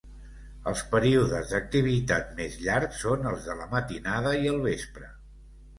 Els 0.71 0.79
períodes 0.93 1.51
d'activitat 1.51 2.33
més 2.41 2.57
llarg 2.65 2.99
són 3.03 3.31
els 3.35 3.47
de 3.53 3.61
la 3.61 3.71
matinada 3.79 4.35
i 4.45 4.53
el 4.57 4.63
vespre. 4.69 5.17